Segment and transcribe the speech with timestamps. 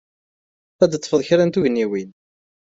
[0.83, 2.09] Ad d-teḍḍfed kra n tugniwin.